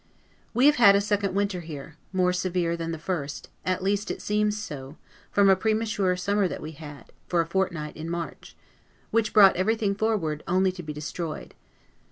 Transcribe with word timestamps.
We 0.55 0.65
have 0.65 0.77
had 0.77 0.95
a 0.95 0.99
second 0.99 1.35
winter 1.35 1.59
here, 1.59 1.95
more 2.11 2.33
severe 2.33 2.75
than 2.75 2.89
the 2.91 2.97
first, 2.97 3.49
at 3.63 3.83
least 3.83 4.09
it 4.09 4.19
seemed 4.19 4.55
so, 4.55 4.97
from 5.29 5.47
a 5.47 5.55
premature 5.55 6.17
summer 6.17 6.47
that 6.47 6.59
we 6.59 6.71
had, 6.71 7.11
for 7.27 7.39
a 7.39 7.45
fortnight, 7.45 7.95
in 7.95 8.09
March; 8.09 8.55
which 9.11 9.31
brought 9.31 9.55
everything 9.57 9.93
forward, 9.93 10.43
only 10.47 10.71
to 10.71 10.81
be 10.81 10.91
destroyed. 10.91 11.53